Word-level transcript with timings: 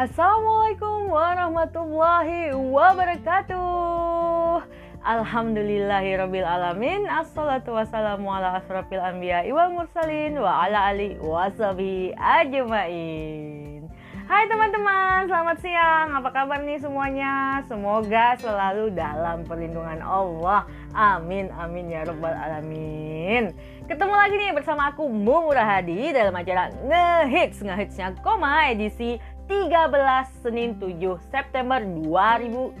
Assalamualaikum 0.00 1.12
warahmatullahi 1.12 2.56
wabarakatuh 2.56 4.64
Alhamdulillahirabbil 5.04 6.40
alamin 6.40 7.04
Assalatu 7.04 7.76
wassalamu 7.76 8.32
ala 8.32 8.64
asrafil 8.64 8.96
anbiya 8.96 9.44
wal 9.52 9.76
mursalin 9.76 10.40
wa 10.40 10.64
ala 10.64 10.96
ali 10.96 11.20
washabihi 11.20 12.16
ajmain 12.16 13.84
Hai 14.30 14.46
teman-teman, 14.46 15.26
selamat 15.26 15.58
siang. 15.58 16.14
Apa 16.14 16.30
kabar 16.30 16.62
nih 16.62 16.78
semuanya? 16.78 17.66
Semoga 17.66 18.38
selalu 18.38 18.94
dalam 18.94 19.42
perlindungan 19.42 19.98
Allah. 19.98 20.70
Amin, 20.94 21.50
amin 21.50 21.90
ya 21.90 22.06
robbal 22.06 22.30
alamin. 22.30 23.50
Ketemu 23.90 24.14
lagi 24.14 24.34
nih 24.38 24.54
bersama 24.54 24.94
aku 24.94 25.10
Mung 25.10 25.50
Hadi 25.50 26.14
dalam 26.14 26.30
acara 26.30 26.70
Ngehits 26.70 27.58
Ngehitsnya 27.58 28.14
Koma 28.22 28.70
edisi 28.70 29.18
13 29.50 30.46
Senin 30.46 30.78
7 30.78 31.18
September 31.26 31.82
2020 31.82 32.78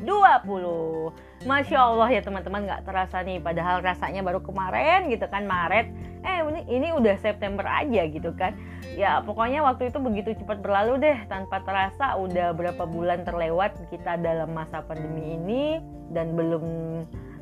Masya 1.42 1.78
Allah 1.82 2.08
ya 2.14 2.22
teman-teman 2.22 2.62
gak 2.62 2.86
terasa 2.86 3.26
nih 3.26 3.42
Padahal 3.42 3.82
rasanya 3.82 4.22
baru 4.22 4.38
kemarin 4.38 5.10
gitu 5.10 5.26
kan 5.26 5.50
Maret. 5.50 5.90
Eh 6.22 6.46
ini, 6.46 6.62
ini 6.70 6.88
udah 6.94 7.18
September 7.18 7.66
aja 7.66 8.06
gitu 8.06 8.30
kan. 8.38 8.54
Ya 8.94 9.18
pokoknya 9.18 9.66
waktu 9.66 9.90
itu 9.90 9.98
begitu 9.98 10.30
cepat 10.38 10.62
berlalu 10.62 11.02
deh 11.02 11.18
Tanpa 11.26 11.58
terasa 11.66 12.14
udah 12.14 12.54
berapa 12.54 12.86
bulan 12.86 13.26
terlewat 13.26 13.74
Kita 13.90 14.18
dalam 14.18 14.54
masa 14.54 14.82
pandemi 14.86 15.36
ini 15.36 15.82
Dan 16.14 16.38
belum 16.38 16.64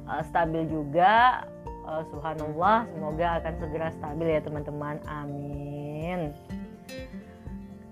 uh, 0.09 0.23
stabil 0.25 0.65
juga. 0.73 1.45
Uh, 1.85 2.01
Subhanallah 2.09 2.89
semoga 2.97 3.45
akan 3.45 3.55
segera 3.61 3.93
stabil 3.93 4.27
ya 4.33 4.41
teman-teman. 4.41 4.97
Amin 5.05 6.33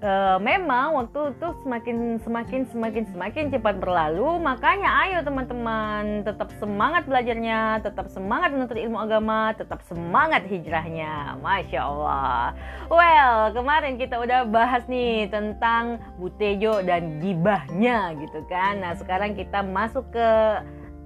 uh, 0.02 0.36
memang 0.41 0.96
waktu 0.96 1.32
itu 1.36 1.48
semakin 1.65 1.96
semakin 2.21 2.60
semakin 2.68 3.04
semakin 3.12 3.45
cepat 3.52 3.80
berlalu 3.80 4.40
makanya 4.43 4.90
ayo 5.07 5.18
teman-teman 5.24 6.26
tetap 6.26 6.52
semangat 6.60 7.09
belajarnya 7.09 7.80
tetap 7.80 8.10
semangat 8.12 8.52
menuntut 8.52 8.76
ilmu 8.76 8.98
agama 9.01 9.54
tetap 9.56 9.80
semangat 9.87 10.45
hijrahnya. 10.48 11.38
Masya 11.40 11.80
Allah. 11.80 12.52
Well 12.93 13.54
kemarin 13.56 13.96
kita 13.96 14.21
udah 14.21 14.45
bahas 14.48 14.84
nih 14.90 15.30
tentang 15.32 16.01
butejo 16.21 16.84
dan 16.84 17.23
gibahnya 17.23 18.16
gitu 18.21 18.45
kan. 18.51 18.82
Nah 18.82 18.93
sekarang 18.99 19.32
kita 19.37 19.65
masuk 19.65 20.04
ke 20.12 20.28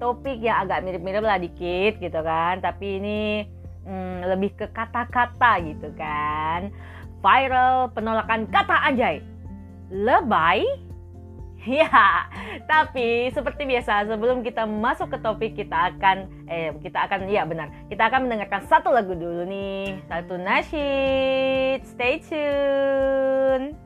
topik 0.00 0.40
yang 0.40 0.64
agak 0.64 0.80
mirip-mirip 0.80 1.22
lah 1.22 1.38
dikit 1.38 2.00
gitu 2.00 2.20
kan. 2.24 2.58
Tapi 2.64 2.86
ini 2.98 3.20
hmm, 3.84 4.26
lebih 4.26 4.56
ke 4.56 4.66
kata-kata 4.72 5.60
gitu 5.62 5.92
kan 5.94 6.72
viral 7.20 7.92
penolakan 7.92 8.48
kata 8.48 8.76
anjay. 8.88 9.22
Lebay? 9.92 10.64
Ya, 11.60 12.24
tapi 12.64 13.28
seperti 13.36 13.68
biasa 13.68 14.08
sebelum 14.08 14.40
kita 14.40 14.64
masuk 14.64 15.12
ke 15.12 15.18
topik 15.20 15.52
kita 15.60 15.92
akan 15.92 16.48
eh 16.48 16.72
kita 16.80 17.04
akan 17.04 17.28
ya 17.28 17.44
benar. 17.44 17.68
Kita 17.92 18.08
akan 18.08 18.24
mendengarkan 18.24 18.64
satu 18.64 18.88
lagu 18.88 19.12
dulu 19.12 19.44
nih. 19.44 20.00
Satu 20.08 20.40
nasyid. 20.40 21.84
Stay 21.84 22.16
tune. 22.24 23.76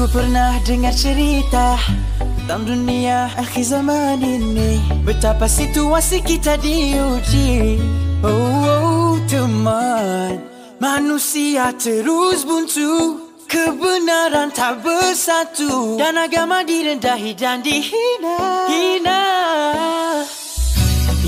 Aku 0.00 0.16
pernah 0.16 0.56
dengar 0.64 0.96
cerita 0.96 1.76
Tentang 2.16 2.64
dunia 2.64 3.28
akhir 3.36 3.68
zaman 3.68 4.16
ini. 4.24 4.80
Betapa 5.04 5.44
situasi 5.44 6.24
kita 6.24 6.56
diuji. 6.56 7.76
Oh, 8.24 8.32
oh 8.32 9.12
teman. 9.28 10.40
Manusia 10.80 11.76
terus 11.76 12.48
buntu. 12.48 13.20
Kebenaran 13.44 14.48
tak 14.56 14.80
bersatu. 14.80 16.00
Dan 16.00 16.16
agama 16.16 16.64
direndahi 16.64 17.36
dan 17.36 17.60
dihina. 17.60 18.72
Hina. 18.72 19.24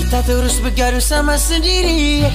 Kita 0.01 0.25
terus 0.25 0.57
bergaduh 0.57 0.97
sama 0.97 1.37
sendiri 1.37 2.25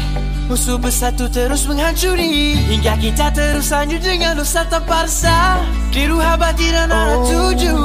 Musuh 0.49 0.81
bersatu 0.81 1.29
terus 1.29 1.69
menghancuri 1.69 2.57
Hingga 2.57 2.97
kita 3.05 3.29
terus 3.37 3.69
lanjut 3.69 4.01
dengan 4.01 4.33
dosa 4.33 4.65
tanpa 4.65 5.05
rasa 5.05 5.61
Di 5.93 6.09
ruha 6.09 6.41
batin 6.41 6.73
dan 6.73 6.89
arah 6.89 7.21
tuju 7.29 7.77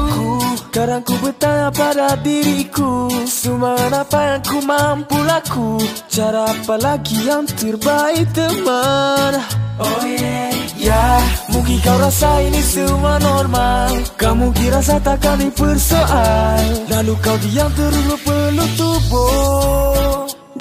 Kadang 0.72 1.04
ku 1.04 1.14
bertanya 1.20 1.70
pada 1.76 2.16
diriku 2.24 3.12
Semua 3.28 3.76
apa 3.92 4.20
yang 4.32 4.42
ku 4.48 4.58
mampu 4.64 5.20
laku 5.28 5.76
Cara 6.08 6.48
apa 6.48 6.76
lagi 6.80 7.28
yang 7.28 7.44
terbaik 7.44 8.32
teman? 8.32 9.44
Oh 9.84 10.02
yeah. 10.08 10.56
Ya, 10.84 11.16
mungkin 11.48 11.80
kau 11.80 11.96
rasa 11.96 12.44
ini 12.44 12.60
semua 12.60 13.16
normal. 13.16 14.04
Kamu 14.20 14.52
kira 14.52 14.84
saya 14.84 15.00
takkan 15.00 15.40
dipersoal 15.40 16.92
Lalu 16.92 17.14
kau 17.24 17.38
diam 17.40 17.72
terus 17.72 18.20
peluk 18.20 18.72
tubuh 18.76 20.13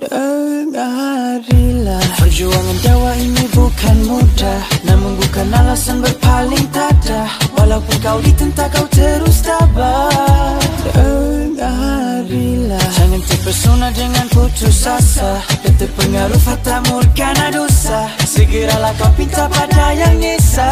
Dengarilah 0.03 2.03
Perjuangan 2.19 2.79
dakwah 2.83 3.15
ini 3.15 3.47
bukan 3.55 3.97
mudah 4.11 4.63
Namun 4.83 5.15
bukan 5.15 5.47
alasan 5.55 6.03
berpaling 6.03 6.67
tadah 6.75 7.31
Walaupun 7.55 8.03
kau 8.03 8.19
ditentang 8.19 8.67
kau 8.75 8.83
terus 8.91 9.47
tabah 9.47 10.59
Dengarilah 10.91 12.83
Jangan 12.99 13.23
terpesona 13.31 13.95
dengan 13.95 14.27
putus 14.35 14.91
asa. 14.91 15.39
Dan 15.63 15.79
terpengaruh 15.79 16.41
fata 16.43 16.83
murkana 16.91 17.55
dosa 17.55 18.11
Segeralah 18.27 18.91
kau 18.99 19.07
pinta 19.15 19.47
pada 19.47 19.95
yang 19.95 20.19
nisa 20.19 20.67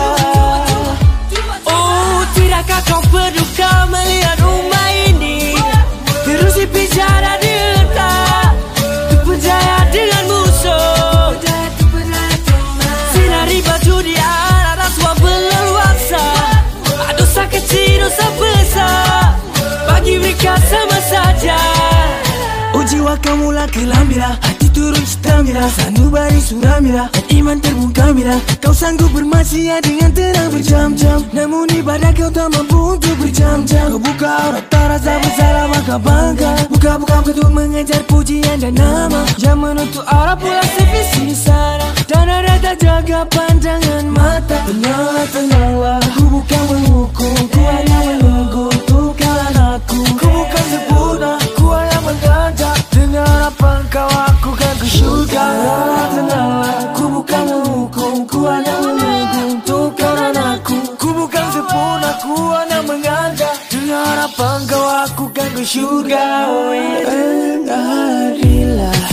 kamu 23.22 23.52
lah 23.52 23.68
kelambira 23.68 24.36
Hati 24.40 24.68
turun 24.72 25.06
stamina 25.06 25.68
Sanubari 25.68 26.40
suramira 26.40 27.06
iman 27.36 27.58
terbungkam 27.60 28.16
mira 28.16 28.36
Kau 28.60 28.74
sanggup 28.76 29.10
bermaksiat 29.10 29.82
dengan 29.82 30.10
tenang 30.14 30.50
berjam-jam. 30.54 31.18
Namun 31.34 31.66
ibadah 31.74 32.12
kau 32.14 32.30
tak 32.30 32.48
mampu 32.54 32.94
untuk 32.94 33.14
berjam-jam. 33.18 33.90
Kau 33.90 33.98
buka 33.98 34.30
aurat 34.46 34.64
tak 34.70 34.84
rasa 34.94 35.18
bersalah 35.18 35.66
maka 35.72 35.96
bangga. 35.98 36.52
Buka-buka 36.70 37.16
untuk 37.26 37.50
mengejar 37.50 38.02
pujian 38.06 38.62
dan 38.62 38.74
nama. 38.76 39.26
Yang 39.42 39.58
menutup 39.58 40.04
arah 40.06 40.36
pula 40.36 40.62
sevisi 40.76 41.32
di 41.32 41.36
sana 41.36 41.88
Dan 42.06 42.28
ada 42.28 42.54
tak 42.60 42.76
jaga 42.78 43.26
pandangan 43.26 44.04
mata. 44.12 44.56
Tenanglah, 44.68 45.26
tenanglah 45.32 45.99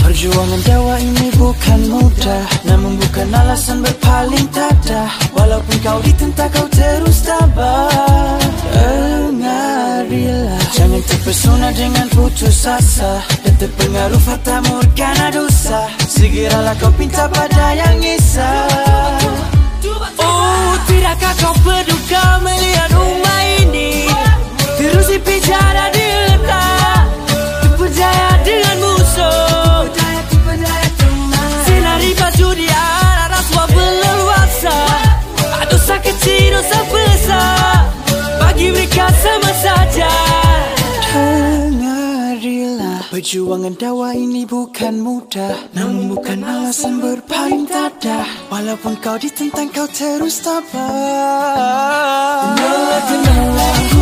Perjuangan 0.02 0.60
dakwah 0.66 0.98
ini 0.98 1.30
bukan 1.38 1.94
mudah 1.94 2.42
Namun 2.66 2.98
bukan 2.98 3.30
alasan 3.30 3.86
berpaling 3.86 4.50
tadah 4.50 5.06
Walaupun 5.30 5.78
kau 5.78 6.02
ditentang 6.02 6.50
kau 6.50 6.66
terus 6.74 7.22
tabah. 7.22 8.42
Dengarilah 8.74 10.58
Jangan 10.74 10.98
terpesona 11.06 11.70
dengan 11.70 12.10
putus 12.10 12.66
asa. 12.66 13.22
Dan 13.46 13.54
terpengaruh 13.62 14.18
fata 14.18 14.58
murkana 14.66 15.30
dosa. 15.30 15.86
Segeralah 16.02 16.74
kau 16.82 16.90
pinta 16.98 17.30
pada 17.30 17.78
yang 17.78 18.02
nisa 18.02 18.66
Oh 20.18 20.74
tidakkah 20.90 21.34
kau 21.38 21.54
berduka 21.62 22.42
melihat 22.42 22.90
rumah 22.90 23.40
ini? 23.62 24.10
Terus 24.74 25.14
dipenjara 25.14 25.94
diletak 25.94 25.97
Perjuangan 43.28 43.76
dakwah 43.76 44.16
ini 44.16 44.48
bukan 44.48 45.04
mudah 45.04 45.76
Namun 45.76 46.16
bukan 46.16 46.40
alasan 46.48 46.96
berpaling 46.96 47.68
tadah 47.68 48.24
Walaupun 48.48 48.96
kau 49.04 49.20
ditentang 49.20 49.68
kau 49.68 49.84
terus 49.84 50.40
tabah. 50.40 50.64
Tenanglah, 52.56 53.02
tenanglah, 53.04 53.97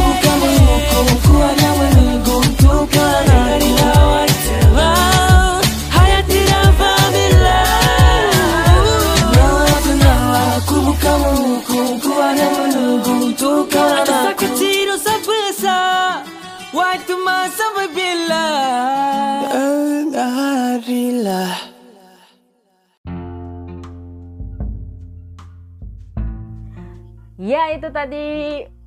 itu 27.76 27.88
tadi. 27.92 28.28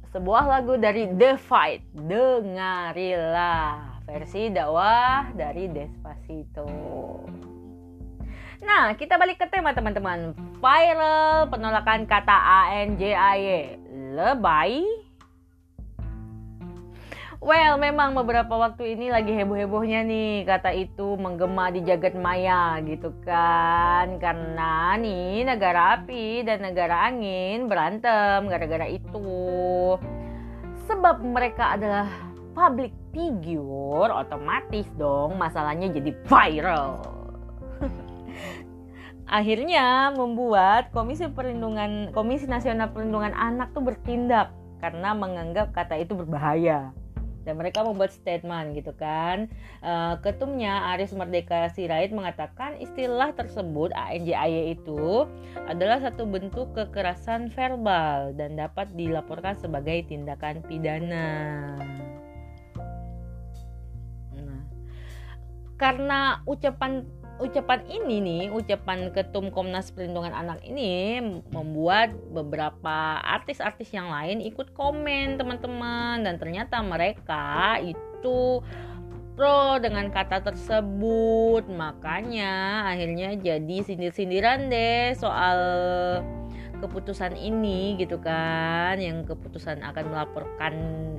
Sebuah 0.09 0.49
lagu 0.49 0.73
dari 0.81 1.05
The 1.13 1.37
Fight. 1.37 1.85
Dengarilah 1.93 4.01
versi 4.09 4.49
dakwah 4.49 5.29
dari 5.37 5.69
Despacito. 5.69 6.65
Nah 8.65 8.97
kita 8.97 9.21
balik 9.21 9.37
ke 9.37 9.45
tema 9.53 9.77
teman-teman. 9.77 10.33
Viral 10.57 11.53
penolakan 11.53 12.09
kata 12.09 12.37
ANJAY 12.73 13.77
Lebay 14.17 14.81
Well, 17.39 17.79
memang 17.79 18.19
beberapa 18.19 18.51
waktu 18.51 18.99
ini 18.99 19.07
lagi 19.07 19.31
heboh-hebohnya 19.31 20.03
nih 20.03 20.43
kata 20.43 20.75
itu 20.75 21.15
menggema 21.15 21.71
di 21.71 21.87
jagat 21.87 22.11
maya 22.11 22.83
gitu 22.83 23.15
kan. 23.23 24.19
Karena 24.19 24.99
nih 24.99 25.47
negara 25.47 26.03
api 26.03 26.43
dan 26.43 26.67
negara 26.67 27.07
angin 27.07 27.71
berantem 27.71 28.43
gara-gara 28.43 28.91
itu. 28.91 29.23
Sebab 30.91 31.23
mereka 31.23 31.79
adalah 31.79 32.11
public 32.51 32.91
figure, 33.15 34.11
otomatis 34.11 34.91
dong 34.99 35.39
masalahnya 35.39 35.95
jadi 35.95 36.11
viral. 36.27 36.99
Akhirnya 39.39 40.11
membuat 40.11 40.91
Komisi 40.91 41.23
Perlindungan 41.31 42.11
Komisi 42.11 42.51
Nasional 42.51 42.91
Perlindungan 42.91 43.31
Anak 43.31 43.71
tuh 43.71 43.87
bertindak 43.87 44.51
karena 44.83 45.15
menganggap 45.15 45.71
kata 45.71 46.03
itu 46.03 46.19
berbahaya 46.19 46.91
dan 47.43 47.59
mereka 47.59 47.83
membuat 47.83 48.11
statement 48.11 48.75
gitu 48.75 48.91
kan. 48.95 49.47
Uh, 49.79 50.19
ketumnya 50.23 50.95
Aris 50.95 51.15
Merdeka 51.15 51.71
Sirait 51.71 52.11
mengatakan 52.11 52.75
istilah 52.79 53.31
tersebut 53.35 53.91
ANJAY 53.95 54.75
itu 54.75 55.27
adalah 55.67 56.03
satu 56.03 56.27
bentuk 56.27 56.71
kekerasan 56.75 57.51
verbal 57.51 58.35
dan 58.35 58.59
dapat 58.59 58.91
dilaporkan 58.95 59.55
sebagai 59.59 60.07
tindakan 60.07 60.63
pidana. 60.65 61.77
Nah 64.35 64.63
karena 65.79 66.43
ucapan 66.43 67.07
ucapan 67.39 67.81
ini 67.87 68.19
nih, 68.19 68.43
ucapan 68.51 69.09
Ketum 69.15 69.49
Komnas 69.49 69.89
Perlindungan 69.95 70.35
Anak 70.35 70.59
ini 70.67 71.19
membuat 71.49 72.11
beberapa 72.35 73.23
artis-artis 73.23 73.89
yang 73.95 74.11
lain 74.11 74.43
ikut 74.43 74.75
komen 74.75 75.39
teman-teman. 75.39 76.21
Dan 76.27 76.35
ternyata 76.37 76.83
mereka 76.83 77.79
itu 77.79 78.59
pro 79.39 79.79
dengan 79.79 80.11
kata 80.11 80.43
tersebut. 80.43 81.65
Makanya 81.71 82.85
akhirnya 82.91 83.39
jadi 83.39 83.77
sindir-sindiran 83.87 84.67
deh 84.67 85.15
soal 85.15 85.59
keputusan 86.83 87.39
ini 87.39 87.95
gitu 87.95 88.19
kan. 88.19 88.99
Yang 88.99 89.31
keputusan 89.35 89.79
akan 89.79 90.05
melaporkan 90.11 90.73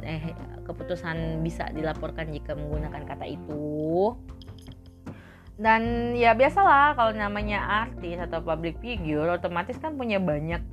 eh 0.05 0.37
keputusan 0.69 1.43
bisa 1.43 1.67
dilaporkan 1.75 2.31
jika 2.31 2.55
menggunakan 2.55 3.02
kata 3.02 3.26
itu 3.26 4.14
dan 5.61 6.12
ya 6.17 6.33
biasalah 6.33 6.97
kalau 6.97 7.12
namanya 7.12 7.85
artis 7.85 8.17
atau 8.17 8.41
public 8.41 8.81
figure 8.81 9.29
otomatis 9.29 9.77
kan 9.77 9.93
punya 9.93 10.17
banyak 10.17 10.65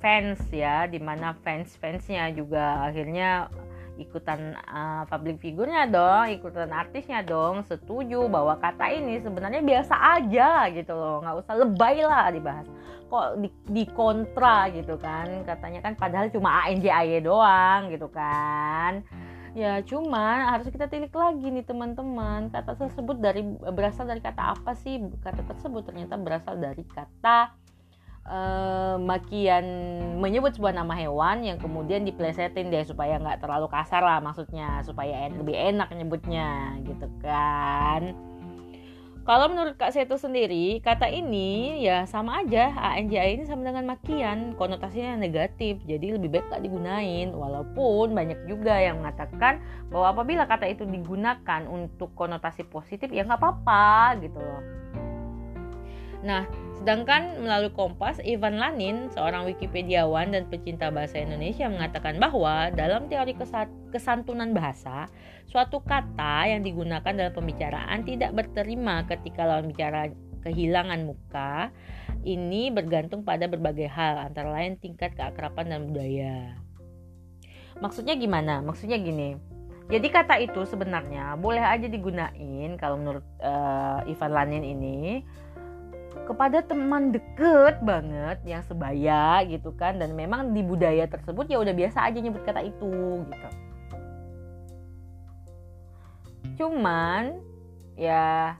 fans 0.00 0.40
ya 0.48 0.88
di 0.88 0.96
mana 0.96 1.36
fans 1.44 1.76
fansnya 1.76 2.32
juga 2.32 2.88
akhirnya 2.88 3.52
ikutan 4.00 4.56
uh, 4.72 5.04
public 5.04 5.36
figurnya 5.44 5.84
dong 5.84 6.32
ikutan 6.32 6.72
artisnya 6.72 7.20
dong 7.20 7.60
setuju 7.68 8.24
bahwa 8.32 8.56
kata 8.56 8.88
ini 8.96 9.20
sebenarnya 9.20 9.60
biasa 9.60 9.94
aja 10.18 10.72
gitu 10.72 10.96
loh 10.96 11.20
nggak 11.20 11.36
usah 11.44 11.54
lebay 11.60 12.00
lah 12.00 12.32
dibahas. 12.32 12.66
Kok 13.12 13.44
di, 13.44 13.48
di 13.68 13.84
kontra 13.92 14.72
gitu 14.72 14.96
kan 14.96 15.44
katanya 15.44 15.84
kan 15.84 15.92
padahal 16.00 16.32
cuma 16.32 16.64
ANJ 16.64 17.20
doang 17.20 17.92
gitu 17.92 18.08
kan 18.08 19.04
Ya, 19.52 19.84
cuman 19.84 20.48
harus 20.48 20.72
kita 20.72 20.88
tilik 20.88 21.12
lagi 21.12 21.44
nih 21.44 21.64
teman-teman. 21.68 22.48
Kata 22.48 22.72
tersebut 22.72 23.20
dari 23.20 23.44
berasal 23.52 24.08
dari 24.08 24.24
kata 24.24 24.56
apa 24.56 24.72
sih? 24.72 24.96
Kata 25.20 25.44
tersebut 25.44 25.84
ternyata 25.84 26.16
berasal 26.16 26.56
dari 26.56 26.80
kata 26.88 27.52
uh, 28.26 28.96
makian 28.96 29.64
menyebut 30.22 30.54
sebuah 30.54 30.74
nama 30.74 30.94
hewan 30.94 31.42
yang 31.42 31.58
kemudian 31.58 32.06
diplesetin 32.06 32.70
deh 32.70 32.84
supaya 32.86 33.18
nggak 33.18 33.42
terlalu 33.42 33.66
kasar 33.70 34.02
lah 34.02 34.18
maksudnya 34.22 34.82
supaya 34.86 35.26
en 35.26 35.42
lebih 35.42 35.54
enak 35.54 35.90
nyebutnya 35.94 36.78
gitu 36.86 37.06
kan 37.22 38.14
kalau 39.22 39.46
menurut 39.46 39.78
Kak 39.78 39.94
Seto 39.94 40.18
sendiri, 40.18 40.82
kata 40.82 41.06
ini 41.06 41.78
ya 41.86 42.02
sama 42.10 42.42
aja 42.42 42.74
ANJI 42.74 43.38
ini 43.38 43.44
sama 43.46 43.62
dengan 43.62 43.86
makian, 43.86 44.58
konotasinya 44.58 45.14
negatif, 45.14 45.78
jadi 45.86 46.18
lebih 46.18 46.34
baik 46.34 46.50
gak 46.50 46.62
digunain. 46.66 47.30
Walaupun 47.30 48.18
banyak 48.18 48.50
juga 48.50 48.82
yang 48.82 48.98
mengatakan 48.98 49.62
bahwa 49.94 50.10
apabila 50.10 50.50
kata 50.50 50.66
itu 50.66 50.82
digunakan 50.90 51.62
untuk 51.70 52.10
konotasi 52.18 52.66
positif 52.66 53.14
ya 53.14 53.22
nggak 53.22 53.38
apa-apa 53.38 54.18
gitu 54.26 54.42
loh. 54.42 54.62
Nah, 56.22 56.46
sedangkan 56.78 57.42
melalui 57.42 57.74
Kompas, 57.74 58.22
Ivan 58.22 58.62
Lanin, 58.62 59.10
seorang 59.10 59.42
Wikipediawan 59.50 60.30
dan 60.30 60.46
pecinta 60.46 60.88
bahasa 60.94 61.18
Indonesia 61.18 61.66
mengatakan 61.66 62.22
bahwa 62.22 62.70
dalam 62.70 63.10
teori 63.10 63.34
kesantunan 63.90 64.54
bahasa, 64.54 65.10
suatu 65.50 65.82
kata 65.82 66.46
yang 66.46 66.62
digunakan 66.62 67.10
dalam 67.10 67.34
pembicaraan 67.34 68.06
tidak 68.06 68.38
berterima 68.38 69.02
ketika 69.10 69.42
lawan 69.42 69.66
bicara 69.66 70.14
kehilangan 70.46 71.02
muka. 71.02 71.74
Ini 72.22 72.70
bergantung 72.70 73.26
pada 73.26 73.50
berbagai 73.50 73.90
hal, 73.90 74.30
antara 74.30 74.54
lain 74.54 74.78
tingkat 74.78 75.18
keakraban 75.18 75.74
dan 75.74 75.90
budaya. 75.90 76.54
Maksudnya 77.82 78.14
gimana? 78.14 78.62
Maksudnya 78.62 78.94
gini, 79.02 79.34
jadi 79.90 80.08
kata 80.08 80.38
itu 80.38 80.62
sebenarnya 80.64 81.34
boleh 81.36 81.60
aja 81.60 81.84
digunain 81.90 82.78
kalau 82.78 82.96
menurut 82.96 83.26
uh, 83.42 84.00
Ivan 84.06 84.32
Lanin 84.32 84.64
ini 84.64 85.26
kepada 86.24 86.62
teman 86.62 87.10
deket 87.10 87.82
banget 87.82 88.38
yang 88.46 88.62
sebaya 88.64 89.42
gitu 89.46 89.74
kan. 89.74 89.98
Dan 89.98 90.14
memang 90.14 90.56
di 90.56 90.62
budaya 90.62 91.06
tersebut 91.06 91.50
ya 91.50 91.58
udah 91.60 91.74
biasa 91.74 92.08
aja 92.08 92.18
nyebut 92.18 92.42
kata 92.46 92.62
itu 92.62 93.22
gitu. 93.26 93.48
Cuman 96.62 97.38
ya 97.98 98.56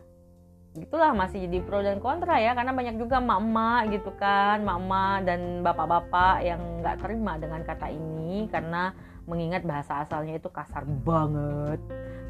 itulah 0.73 1.13
masih 1.13 1.45
jadi 1.47 1.59
pro 1.65 1.81
dan 1.81 2.03
kontra 2.03 2.39
ya. 2.43 2.53
Karena 2.53 2.75
banyak 2.75 2.97
juga 2.99 3.23
emak-emak 3.23 3.83
gitu 3.95 4.11
kan. 4.19 4.63
Emak-emak 4.63 5.17
dan 5.27 5.41
bapak-bapak 5.63 6.37
yang 6.45 6.61
nggak 6.83 6.99
terima 7.01 7.39
dengan 7.39 7.61
kata 7.63 7.89
ini. 7.89 8.51
Karena 8.51 8.93
mengingat 9.23 9.63
bahasa 9.63 10.03
asalnya 10.03 10.35
itu 10.35 10.51
kasar 10.51 10.83
banget 10.83 11.79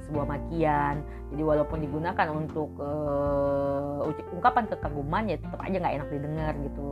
sebuah 0.07 0.27
makian. 0.27 1.01
Jadi 1.33 1.43
walaupun 1.43 1.79
digunakan 1.81 2.29
untuk 2.31 2.71
uh, 2.77 4.05
ungkapan 4.35 4.69
kekaguman 4.69 5.25
ya 5.33 5.37
tetap 5.41 5.61
aja 5.63 5.77
nggak 5.79 5.95
enak 6.03 6.09
didengar 6.13 6.53
gitu. 6.61 6.91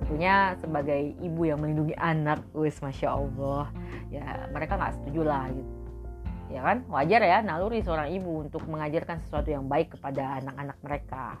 Tentunya 0.00 0.56
sebagai 0.58 1.00
ibu 1.20 1.42
yang 1.44 1.60
melindungi 1.60 1.94
anak 1.96 2.40
wis 2.56 2.80
masya 2.80 3.14
allah. 3.14 3.70
Ya 4.10 4.48
mereka 4.50 4.76
nggak 4.76 5.00
setuju 5.00 5.22
lah 5.24 5.46
gitu. 5.52 5.72
Ya 6.50 6.60
kan? 6.66 6.82
Wajar 6.90 7.22
ya 7.22 7.38
naluri 7.46 7.78
seorang 7.80 8.10
ibu 8.10 8.42
untuk 8.42 8.66
mengajarkan 8.66 9.22
sesuatu 9.22 9.54
yang 9.54 9.70
baik 9.70 9.94
kepada 9.94 10.42
anak-anak 10.42 10.76
mereka. 10.82 11.38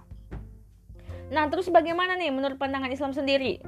Nah 1.34 1.50
terus 1.50 1.66
bagaimana 1.70 2.14
nih 2.14 2.30
menurut 2.30 2.58
pandangan 2.58 2.90
Islam 2.90 3.10
sendiri? 3.10 3.58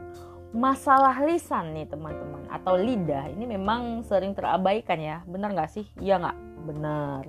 Masalah 0.52 1.16
lisan 1.24 1.72
nih 1.72 1.88
teman-teman 1.88 2.44
atau 2.52 2.76
lidah 2.76 3.32
ini 3.32 3.48
memang 3.48 4.04
sering 4.04 4.36
terabaikan 4.36 5.00
ya. 5.00 5.24
Benar 5.24 5.56
nggak 5.56 5.70
sih? 5.72 5.88
Iya 5.98 6.20
nggak 6.20 6.51
benar. 6.62 7.24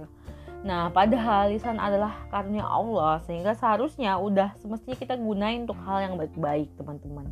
Nah, 0.64 0.88
padahal 0.96 1.52
lisan 1.52 1.76
adalah 1.76 2.24
karunia 2.32 2.64
Allah 2.64 3.20
sehingga 3.28 3.52
seharusnya 3.52 4.16
udah 4.16 4.56
semestinya 4.64 4.96
kita 4.96 5.20
gunain 5.20 5.68
untuk 5.68 5.76
hal 5.84 6.08
yang 6.08 6.16
baik-baik, 6.16 6.72
teman-teman. 6.80 7.28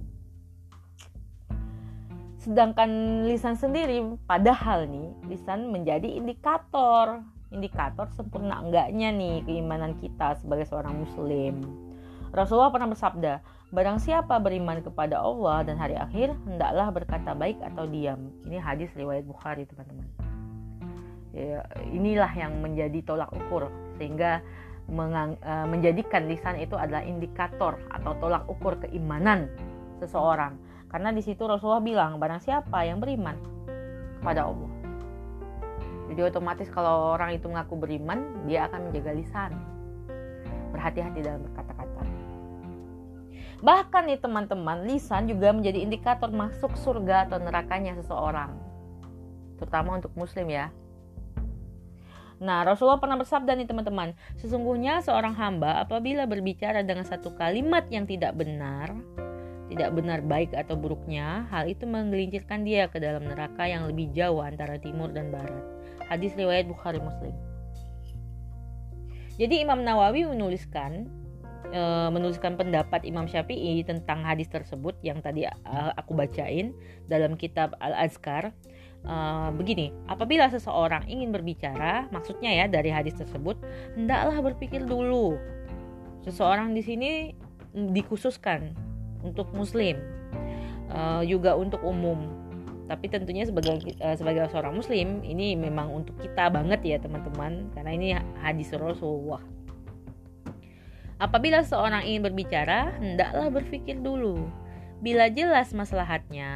Sedangkan 2.42 3.24
lisan 3.30 3.56
sendiri 3.56 4.04
padahal 4.28 4.90
nih, 4.90 5.10
lisan 5.32 5.72
menjadi 5.72 6.10
indikator 6.10 7.24
indikator 7.52 8.08
sempurna 8.16 8.64
enggaknya 8.64 9.12
nih 9.12 9.44
keimanan 9.44 10.00
kita 10.00 10.40
sebagai 10.40 10.66
seorang 10.66 11.04
muslim. 11.04 11.62
Rasulullah 12.32 12.72
pernah 12.72 12.88
bersabda, 12.88 13.44
barang 13.76 14.00
siapa 14.00 14.40
beriman 14.40 14.80
kepada 14.80 15.20
Allah 15.20 15.68
dan 15.68 15.76
hari 15.76 16.00
akhir, 16.00 16.32
hendaklah 16.48 16.88
berkata 16.96 17.36
baik 17.36 17.60
atau 17.60 17.84
diam. 17.84 18.32
Ini 18.48 18.56
hadis 18.64 18.88
riwayat 18.96 19.28
Bukhari, 19.28 19.68
teman-teman. 19.68 20.08
Ya, 21.32 21.64
inilah 21.88 22.32
yang 22.36 22.60
menjadi 22.60 23.00
tolak 23.08 23.32
ukur 23.32 23.72
sehingga 23.96 24.44
mengang, 24.92 25.40
uh, 25.40 25.64
menjadikan 25.64 26.28
lisan 26.28 26.60
itu 26.60 26.76
adalah 26.76 27.00
indikator 27.08 27.80
atau 27.88 28.12
tolak 28.20 28.44
ukur 28.52 28.76
keimanan 28.84 29.48
seseorang. 30.04 30.60
Karena 30.92 31.16
di 31.16 31.24
situ 31.24 31.48
Rasulullah 31.48 31.80
bilang, 31.80 32.20
barang 32.20 32.44
siapa 32.44 32.84
yang 32.84 33.00
beriman 33.00 33.40
kepada 34.20 34.44
Allah. 34.44 34.72
Jadi 36.12 36.20
otomatis 36.28 36.68
kalau 36.68 37.16
orang 37.16 37.40
itu 37.40 37.48
mengaku 37.48 37.80
beriman, 37.80 38.44
dia 38.44 38.68
akan 38.68 38.92
menjaga 38.92 39.16
lisan. 39.16 39.52
Berhati-hati 40.76 41.24
dalam 41.24 41.48
berkata-kata. 41.48 42.04
Bahkan 43.64 44.04
nih 44.12 44.20
teman-teman, 44.20 44.84
lisan 44.84 45.32
juga 45.32 45.56
menjadi 45.56 45.80
indikator 45.80 46.28
masuk 46.28 46.76
surga 46.76 47.32
atau 47.32 47.40
nerakanya 47.40 47.96
seseorang. 47.96 48.52
Terutama 49.56 50.04
untuk 50.04 50.12
muslim 50.20 50.52
ya. 50.52 50.68
Nah, 52.42 52.66
Rasulullah 52.66 52.98
pernah 52.98 53.22
bersabda 53.22 53.54
nih 53.54 53.70
teman-teman, 53.70 54.18
sesungguhnya 54.42 55.06
seorang 55.06 55.38
hamba 55.38 55.86
apabila 55.86 56.26
berbicara 56.26 56.82
dengan 56.82 57.06
satu 57.06 57.38
kalimat 57.38 57.86
yang 57.94 58.10
tidak 58.10 58.34
benar, 58.34 58.98
tidak 59.70 59.94
benar 59.94 60.26
baik 60.26 60.50
atau 60.58 60.74
buruknya, 60.74 61.46
hal 61.54 61.70
itu 61.70 61.86
menggelincirkan 61.86 62.66
dia 62.66 62.90
ke 62.90 62.98
dalam 62.98 63.30
neraka 63.30 63.70
yang 63.70 63.86
lebih 63.86 64.10
jauh 64.12 64.42
antara 64.42 64.82
timur 64.82 65.14
dan 65.14 65.30
barat. 65.30 65.62
Hadis 66.10 66.34
riwayat 66.34 66.66
Bukhari 66.66 66.98
Muslim. 66.98 67.32
Jadi 69.38 69.62
Imam 69.62 69.86
Nawawi 69.86 70.28
menuliskan 70.28 71.08
e, 71.72 71.82
menuliskan 72.12 72.60
pendapat 72.60 73.08
Imam 73.08 73.26
Syafi'i 73.26 73.80
tentang 73.88 74.28
hadis 74.28 74.52
tersebut 74.52 75.00
yang 75.02 75.24
tadi 75.24 75.48
e, 75.48 75.78
aku 75.96 76.18
bacain 76.18 76.76
dalam 77.08 77.40
kitab 77.40 77.78
Al-Azkar. 77.80 78.52
E, 79.02 79.16
begini, 79.58 79.90
apabila 80.06 80.50
seseorang 80.52 81.10
ingin 81.10 81.34
berbicara, 81.34 82.10
maksudnya 82.14 82.54
ya 82.54 82.66
dari 82.70 82.94
hadis 82.94 83.18
tersebut, 83.18 83.58
hendaklah 83.98 84.40
berpikir 84.54 84.86
dulu. 84.86 85.38
Seseorang 86.26 86.78
di 86.78 86.86
sini 86.86 87.12
dikhususkan 87.74 88.78
untuk 89.26 89.50
muslim, 89.58 89.98
juga 91.26 91.56
untuk 91.56 91.82
umum. 91.82 92.28
Tapi 92.92 93.08
tentunya 93.08 93.48
sebagai 93.48 93.80
sebagai 94.20 94.52
seorang 94.52 94.76
muslim 94.76 95.24
ini 95.24 95.56
memang 95.56 95.88
untuk 95.88 96.20
kita 96.20 96.52
banget 96.52 96.84
ya 96.84 96.98
teman-teman 97.00 97.72
karena 97.72 97.92
ini 97.96 98.08
hadis 98.44 98.76
Rasulullah. 98.76 99.40
Apabila 101.16 101.64
seorang 101.64 102.04
ingin 102.04 102.28
berbicara, 102.28 102.92
hendaklah 103.00 103.48
berpikir 103.48 104.04
dulu. 104.04 104.44
Bila 105.02 105.34
jelas 105.34 105.74
maslahatnya 105.74 106.54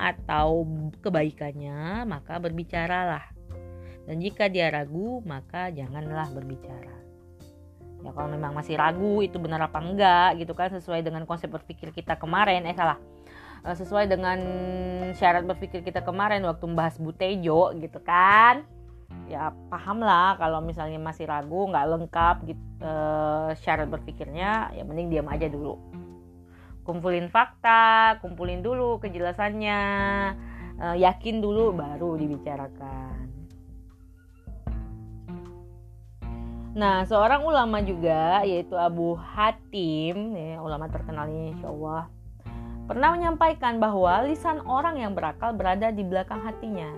atau 0.00 0.64
kebaikannya, 1.04 2.08
maka 2.08 2.40
berbicaralah. 2.40 3.28
Dan 4.08 4.18
jika 4.18 4.48
dia 4.48 4.72
ragu, 4.72 5.20
maka 5.28 5.68
janganlah 5.68 6.32
berbicara. 6.32 6.96
Ya 8.02 8.10
kalau 8.10 8.32
memang 8.32 8.56
masih 8.56 8.80
ragu 8.80 9.20
itu 9.22 9.38
benar 9.38 9.62
apa 9.68 9.78
enggak 9.78 10.40
gitu 10.42 10.56
kan 10.56 10.72
sesuai 10.72 11.06
dengan 11.06 11.22
konsep 11.28 11.52
berpikir 11.52 11.92
kita 11.94 12.16
kemarin, 12.18 12.66
eh 12.66 12.74
salah. 12.74 12.98
Eh, 13.62 13.76
sesuai 13.78 14.10
dengan 14.10 14.38
syarat 15.14 15.46
berpikir 15.46 15.86
kita 15.86 16.02
kemarin 16.02 16.42
waktu 16.42 16.66
membahas 16.66 16.98
Butejo 16.98 17.70
gitu 17.78 18.02
kan 18.02 18.66
ya 19.30 19.54
paham 19.70 20.02
lah 20.02 20.34
kalau 20.34 20.58
misalnya 20.58 20.98
masih 20.98 21.30
ragu 21.30 21.70
nggak 21.70 21.86
lengkap 21.94 22.36
gitu 22.48 22.92
syarat 23.62 23.86
berpikirnya 23.86 24.74
ya 24.74 24.82
mending 24.82 25.14
diam 25.14 25.30
aja 25.30 25.46
dulu 25.46 25.78
kumpulin 26.82 27.30
fakta 27.30 28.18
kumpulin 28.22 28.62
dulu 28.62 28.98
kejelasannya 28.98 29.80
uh, 30.78 30.96
yakin 30.98 31.38
dulu 31.38 31.74
baru 31.74 32.18
dibicarakan 32.18 33.22
Nah, 36.72 37.04
seorang 37.04 37.44
ulama 37.44 37.84
juga 37.84 38.40
yaitu 38.48 38.72
Abu 38.80 39.12
Hatim, 39.12 40.32
ya, 40.32 40.56
ulama 40.64 40.88
terkenal 40.88 41.28
ini 41.28 41.52
insya 41.52 41.68
Allah, 41.68 42.08
pernah 42.88 43.12
menyampaikan 43.12 43.76
bahwa 43.76 44.24
lisan 44.24 44.64
orang 44.64 44.96
yang 44.96 45.12
berakal 45.12 45.52
berada 45.52 45.92
di 45.92 46.00
belakang 46.00 46.40
hatinya. 46.40 46.88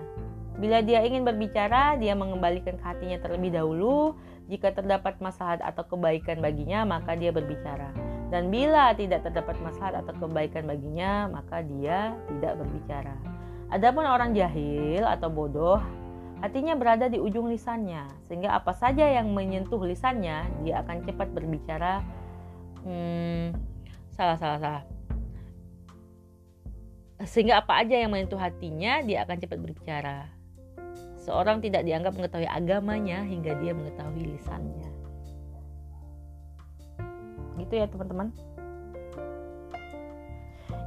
Bila 0.55 0.79
dia 0.79 1.03
ingin 1.03 1.27
berbicara, 1.27 1.99
dia 1.99 2.15
mengembalikan 2.15 2.79
ke 2.79 2.85
hatinya 2.87 3.19
terlebih 3.19 3.51
dahulu. 3.51 4.15
Jika 4.47 4.71
terdapat 4.71 5.19
masalah 5.19 5.59
atau 5.59 5.83
kebaikan 5.83 6.39
baginya, 6.39 6.87
maka 6.87 7.11
dia 7.19 7.35
berbicara. 7.35 8.04
Dan 8.33 8.49
bila 8.49 8.91
tidak 8.97 9.21
terdapat 9.21 9.53
masalah 9.61 10.01
atau 10.01 10.17
kebaikan 10.17 10.65
baginya, 10.65 11.29
maka 11.29 11.61
dia 11.61 12.17
tidak 12.25 12.57
berbicara. 12.57 13.13
Adapun 13.69 14.05
orang 14.05 14.33
jahil 14.33 15.05
atau 15.05 15.29
bodoh, 15.29 15.77
hatinya 16.41 16.73
berada 16.73 17.05
di 17.05 17.21
ujung 17.21 17.49
lisannya, 17.49 18.05
sehingga 18.25 18.57
apa 18.57 18.73
saja 18.73 19.05
yang 19.05 19.29
menyentuh 19.33 19.81
lisannya, 19.81 20.45
dia 20.65 20.81
akan 20.81 21.05
cepat 21.05 21.27
berbicara. 21.33 22.01
Hmm, 22.81 23.53
salah, 24.13 24.37
salah, 24.37 24.59
salah. 24.61 24.83
Sehingga 27.25 27.63
apa 27.63 27.81
aja 27.81 27.95
yang 27.95 28.11
menyentuh 28.11 28.41
hatinya, 28.41 29.01
dia 29.01 29.23
akan 29.25 29.37
cepat 29.39 29.57
berbicara. 29.61 30.29
Seorang 31.25 31.57
tidak 31.63 31.87
dianggap 31.89 32.13
mengetahui 32.13 32.45
agamanya 32.45 33.25
hingga 33.25 33.57
dia 33.57 33.73
mengetahui 33.73 34.37
lisannya. 34.37 35.04
Gitu 37.75 37.83
ya 37.83 37.91
teman-teman. 37.91 38.31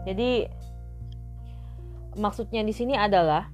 Jadi 0.09 0.49
maksudnya 2.16 2.64
di 2.64 2.73
sini 2.73 2.97
adalah 2.97 3.45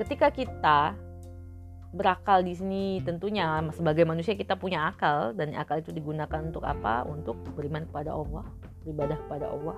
ketika 0.00 0.32
kita 0.32 0.96
berakal 1.92 2.40
di 2.40 2.56
sini 2.56 3.04
tentunya 3.04 3.60
sebagai 3.76 4.08
manusia 4.08 4.32
kita 4.40 4.56
punya 4.56 4.88
akal 4.88 5.36
dan 5.36 5.52
akal 5.52 5.84
itu 5.84 5.92
digunakan 5.92 6.40
untuk 6.40 6.64
apa? 6.64 7.04
Untuk 7.04 7.36
beriman 7.52 7.84
kepada 7.84 8.16
Allah, 8.16 8.48
beribadah 8.88 9.20
kepada 9.28 9.52
Allah 9.52 9.76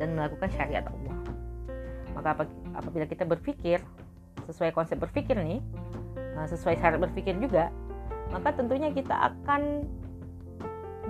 dan 0.00 0.16
melakukan 0.16 0.48
syariat 0.56 0.88
Allah. 0.88 1.16
Maka 2.16 2.48
apabila 2.72 3.04
kita 3.04 3.28
berpikir 3.28 3.84
sesuai 4.48 4.72
konsep 4.72 4.96
berpikir 4.96 5.36
nih, 5.36 5.60
nah, 6.32 6.48
sesuai 6.48 6.80
syarat 6.80 6.96
berpikir 6.96 7.36
juga, 7.36 7.68
maka 8.32 8.56
tentunya 8.56 8.88
kita 8.88 9.12
akan 9.12 9.84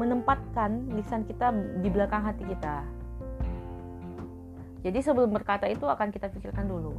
menempatkan 0.01 0.97
lisan 0.97 1.29
kita 1.29 1.53
di 1.85 1.89
belakang 1.93 2.25
hati 2.25 2.49
kita. 2.49 2.81
Jadi 4.81 4.99
sebelum 5.05 5.29
berkata 5.29 5.69
itu 5.69 5.85
akan 5.85 6.09
kita 6.09 6.33
pikirkan 6.33 6.65
dulu, 6.65 6.97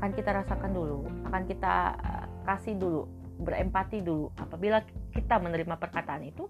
akan 0.00 0.10
kita 0.16 0.32
rasakan 0.32 0.72
dulu, 0.72 1.04
akan 1.28 1.42
kita 1.44 1.74
eh, 2.00 2.26
kasih 2.48 2.80
dulu, 2.80 3.04
berempati 3.44 4.00
dulu. 4.00 4.32
Apabila 4.40 4.80
kita 5.12 5.36
menerima 5.36 5.76
perkataan 5.76 6.24
itu, 6.24 6.48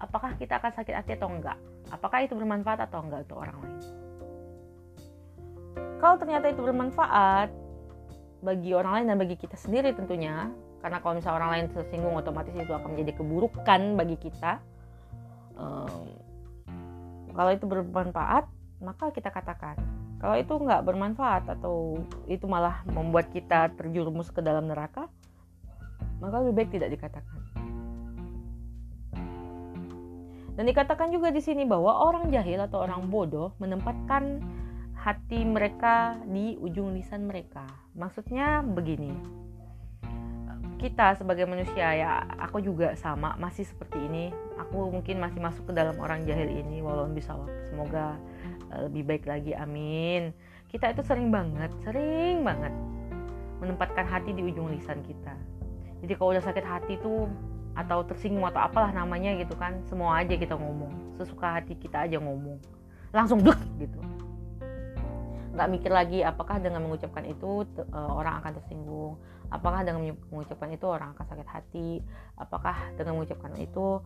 apakah 0.00 0.40
kita 0.40 0.56
akan 0.56 0.72
sakit 0.72 0.94
hati 0.96 1.20
atau 1.20 1.28
enggak? 1.28 1.60
Apakah 1.92 2.24
itu 2.24 2.32
bermanfaat 2.32 2.88
atau 2.88 3.04
enggak 3.04 3.28
untuk 3.28 3.44
orang 3.44 3.56
lain? 3.60 3.76
Kalau 6.00 6.16
ternyata 6.16 6.48
itu 6.48 6.64
bermanfaat 6.64 7.52
bagi 8.40 8.72
orang 8.72 8.92
lain 8.96 9.06
dan 9.12 9.18
bagi 9.20 9.36
kita 9.36 9.60
sendiri 9.60 9.92
tentunya, 9.92 10.48
karena 10.80 10.96
kalau 11.04 11.20
misalnya 11.20 11.44
orang 11.44 11.50
lain 11.52 11.66
tersinggung 11.76 12.16
otomatis 12.16 12.56
itu 12.56 12.72
akan 12.72 12.96
menjadi 12.96 13.20
keburukan 13.20 13.80
bagi 14.00 14.16
kita. 14.16 14.64
Um, 15.60 16.08
kalau 17.36 17.50
itu 17.52 17.68
bermanfaat, 17.68 18.48
maka 18.80 19.12
kita 19.12 19.28
katakan. 19.28 19.76
Kalau 20.20 20.36
itu 20.36 20.52
nggak 20.52 20.84
bermanfaat 20.84 21.48
atau 21.48 21.96
itu 22.28 22.44
malah 22.44 22.84
membuat 22.88 23.32
kita 23.32 23.72
terjerumus 23.76 24.28
ke 24.28 24.44
dalam 24.44 24.68
neraka, 24.68 25.08
maka 26.20 26.40
lebih 26.44 26.64
baik 26.64 26.70
tidak 26.76 26.92
dikatakan. 26.92 27.40
Dan 30.60 30.68
dikatakan 30.68 31.08
juga 31.08 31.32
di 31.32 31.40
sini 31.40 31.64
bahwa 31.64 32.04
orang 32.04 32.28
jahil 32.28 32.60
atau 32.60 32.84
orang 32.84 33.08
bodoh 33.08 33.56
menempatkan 33.56 34.44
hati 34.92 35.40
mereka 35.40 36.20
di 36.28 36.60
ujung 36.60 36.92
lisan 36.92 37.24
mereka. 37.24 37.64
Maksudnya 37.96 38.60
begini. 38.60 39.08
Kita 40.80 41.12
sebagai 41.12 41.44
manusia 41.44 41.92
ya, 41.92 42.24
aku 42.40 42.64
juga 42.64 42.96
sama, 42.96 43.36
masih 43.36 43.68
seperti 43.68 44.00
ini. 44.00 44.32
Aku 44.56 44.88
mungkin 44.88 45.20
masih 45.20 45.36
masuk 45.36 45.68
ke 45.68 45.72
dalam 45.76 45.92
orang 46.00 46.24
jahil 46.24 46.48
ini 46.48 46.80
walau 46.80 47.04
bisa 47.12 47.36
semoga 47.68 48.16
eh, 48.72 48.88
lebih 48.88 49.04
baik 49.04 49.28
lagi. 49.28 49.52
Amin. 49.52 50.32
Kita 50.72 50.88
itu 50.88 51.04
sering 51.04 51.28
banget, 51.28 51.68
sering 51.84 52.40
banget 52.40 52.72
menempatkan 53.60 54.08
hati 54.08 54.32
di 54.32 54.40
ujung 54.40 54.72
lisan 54.72 55.04
kita. 55.04 55.36
Jadi 56.00 56.16
kalau 56.16 56.32
udah 56.32 56.44
sakit 56.48 56.64
hati 56.64 56.96
tuh 57.04 57.28
atau 57.76 58.00
tersinggung 58.08 58.48
atau 58.48 58.64
apalah 58.64 58.88
namanya 58.88 59.36
gitu 59.36 59.52
kan, 59.60 59.84
semua 59.84 60.24
aja 60.24 60.32
kita 60.32 60.56
ngomong. 60.56 61.20
Sesuka 61.20 61.60
hati 61.60 61.76
kita 61.76 62.08
aja 62.08 62.16
ngomong. 62.16 62.56
Langsung 63.12 63.44
dek 63.44 63.60
gitu 63.76 64.00
nggak 65.50 65.68
mikir 65.76 65.92
lagi 65.92 66.18
apakah 66.22 66.62
dengan 66.62 66.86
mengucapkan 66.86 67.26
itu 67.26 67.66
uh, 67.90 68.10
orang 68.14 68.38
akan 68.40 68.52
tersinggung 68.62 69.18
apakah 69.50 69.82
dengan 69.82 70.14
mengucapkan 70.30 70.70
itu 70.70 70.86
orang 70.86 71.12
akan 71.14 71.26
sakit 71.26 71.48
hati? 71.50 71.88
Apakah 72.38 72.94
dengan 72.94 73.18
mengucapkan 73.18 73.52
itu 73.58 73.98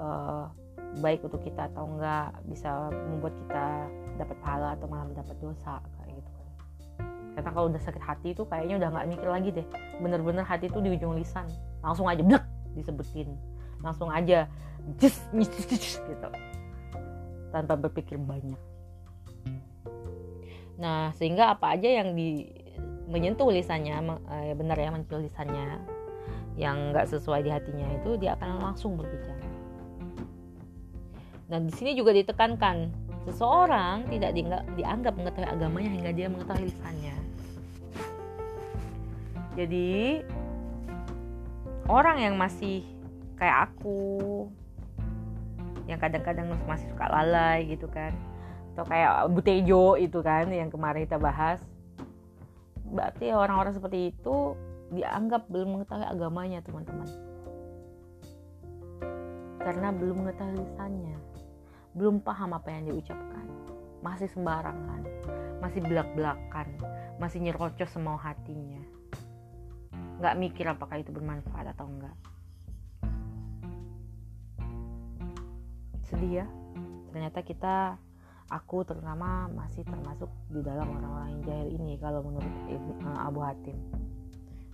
uh, 0.00 0.48
baik 1.04 1.24
untuk 1.28 1.44
kita 1.44 1.68
atau 1.72 1.84
enggak 1.84 2.32
bisa 2.48 2.88
membuat 3.12 3.36
kita 3.36 3.64
dapat 4.16 4.36
pahala 4.40 4.68
atau 4.74 4.88
malah 4.88 5.06
mendapat 5.08 5.36
dosa 5.38 5.84
kayak 6.00 6.16
gitu 6.16 6.30
kan? 6.32 6.48
Karena 7.36 7.50
kalau 7.52 7.66
udah 7.68 7.82
sakit 7.84 8.02
hati 8.02 8.28
itu 8.32 8.42
kayaknya 8.48 8.80
udah 8.80 8.88
nggak 8.96 9.06
mikir 9.12 9.28
lagi 9.28 9.48
deh. 9.52 9.66
Bener-bener 10.00 10.44
hati 10.44 10.72
itu 10.72 10.80
di 10.80 10.96
ujung 10.96 11.12
lisan. 11.12 11.44
Langsung 11.84 12.08
aja 12.08 12.24
blek 12.24 12.44
disebutin. 12.72 13.36
Langsung 13.84 14.08
aja 14.08 14.48
just 14.96 15.20
gitu. 15.32 16.28
Tanpa 17.52 17.76
berpikir 17.76 18.16
banyak. 18.16 18.56
Nah 20.80 21.12
sehingga 21.16 21.52
apa 21.52 21.76
aja 21.76 21.88
yang 21.88 22.16
di 22.16 22.55
menyentuh 23.06 23.48
lisannya 23.50 23.96
eh, 24.30 24.54
benar 24.54 24.76
ya 24.76 24.90
menyentuh 24.90 25.22
lisannya 25.22 25.78
yang 26.56 26.90
nggak 26.90 27.06
sesuai 27.10 27.44
di 27.44 27.50
hatinya 27.52 27.86
itu 28.00 28.16
dia 28.18 28.34
akan 28.34 28.60
langsung 28.60 28.96
berbicara 28.98 29.56
Nah, 31.46 31.62
di 31.62 31.70
sini 31.70 31.94
juga 31.94 32.10
ditekankan 32.10 32.90
seseorang 33.26 34.06
tidak 34.10 34.34
dianggap 34.74 35.14
mengetahui 35.14 35.46
agamanya 35.46 35.90
hingga 35.94 36.10
dia 36.10 36.26
mengetahui 36.26 36.66
lisannya. 36.70 37.16
Jadi 39.54 40.26
orang 41.86 42.18
yang 42.18 42.34
masih 42.34 42.82
kayak 43.38 43.70
aku 43.70 44.50
yang 45.86 46.02
kadang-kadang 46.02 46.50
masih 46.66 46.90
suka 46.90 47.06
lalai 47.06 47.62
gitu 47.70 47.86
kan 47.86 48.10
atau 48.74 48.84
kayak 48.90 49.30
Butejo 49.30 49.94
itu 49.96 50.18
kan 50.20 50.50
yang 50.50 50.66
kemarin 50.68 51.06
kita 51.06 51.16
bahas 51.16 51.62
berarti 52.90 53.34
orang-orang 53.34 53.74
seperti 53.74 54.14
itu 54.14 54.54
dianggap 54.94 55.50
belum 55.50 55.78
mengetahui 55.78 56.06
agamanya 56.06 56.62
teman-teman. 56.62 57.08
Karena 59.62 59.90
belum 59.90 60.22
mengetahui 60.22 60.62
lisannya. 60.62 61.18
Belum 61.96 62.22
paham 62.22 62.54
apa 62.54 62.70
yang 62.70 62.92
diucapkan. 62.92 63.46
Masih 64.04 64.30
sembarangan. 64.30 65.02
Masih 65.58 65.82
belak-belakan. 65.82 66.68
Masih 67.18 67.42
nyerocos 67.42 67.90
semau 67.90 68.14
hatinya. 68.14 68.78
Nggak 70.22 70.36
mikir 70.38 70.64
apakah 70.70 71.02
itu 71.02 71.10
bermanfaat 71.10 71.74
atau 71.74 71.90
enggak 71.90 72.14
sedih 76.06 76.42
ya. 76.42 76.46
Ternyata 77.10 77.40
kita 77.42 77.76
aku 78.50 78.86
terutama 78.86 79.50
masih 79.50 79.82
termasuk 79.82 80.30
di 80.50 80.62
dalam 80.62 80.86
orang-orang 80.86 81.28
yang 81.38 81.42
jahil 81.42 81.68
ini 81.74 81.94
kalau 81.98 82.22
menurut 82.22 82.54
uh, 83.02 83.26
Abu 83.26 83.42
Hatim. 83.42 83.78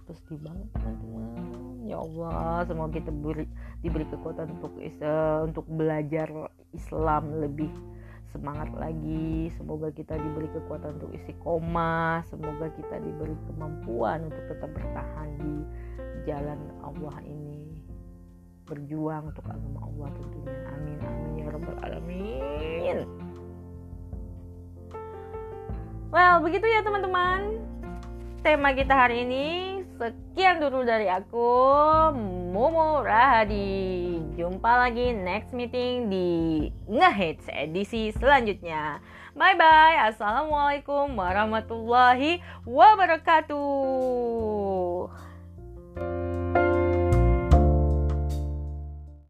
Terus 0.02 0.20
di 0.28 0.36
banget 0.42 0.66
teman-teman 0.76 1.24
ya 1.86 1.96
Allah 2.02 2.66
semoga 2.66 2.92
kita 2.98 3.10
beri, 3.14 3.46
diberi 3.80 4.06
kekuatan 4.10 4.46
untuk 4.58 4.72
uh, 4.76 5.40
untuk 5.46 5.64
belajar 5.72 6.28
Islam 6.74 7.40
lebih 7.40 7.70
semangat 8.34 8.68
lagi. 8.76 9.48
Semoga 9.56 9.88
kita 9.94 10.18
diberi 10.20 10.52
kekuatan 10.52 11.00
untuk 11.00 11.10
isi 11.16 11.32
koma 11.40 12.20
semoga 12.28 12.68
kita 12.76 13.00
diberi 13.00 13.36
kemampuan 13.48 14.28
untuk 14.28 14.42
tetap 14.52 14.70
bertahan 14.74 15.28
di 15.40 15.54
jalan 16.28 16.60
Allah 16.84 17.16
ini. 17.24 17.80
Berjuang 18.68 19.32
untuk 19.32 19.44
agama 19.48 19.80
Allah 19.88 20.08
tentunya. 20.20 20.60
Amin 20.76 20.98
amin 21.00 21.32
ya 21.40 21.46
rabbal 21.50 21.78
alamin 21.82 23.32
well 26.12 26.44
begitu 26.44 26.68
ya 26.68 26.84
teman-teman. 26.84 27.56
Tema 28.44 28.76
kita 28.76 28.92
hari 28.92 29.24
ini 29.24 29.46
sekian 29.96 30.60
dulu 30.60 30.84
dari 30.84 31.08
aku 31.08 31.48
Momo 32.52 33.00
Rahadi. 33.00 34.20
Jumpa 34.36 34.86
lagi 34.86 35.16
next 35.16 35.56
meeting 35.56 36.12
di 36.12 36.28
Ngehits 36.90 37.48
edisi 37.48 38.12
selanjutnya. 38.12 39.00
Bye 39.32 39.56
bye 39.56 40.12
assalamualaikum 40.12 41.16
warahmatullahi 41.16 42.44
wabarakatuh 42.68 43.64